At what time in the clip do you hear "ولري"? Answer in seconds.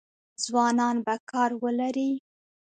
1.63-2.11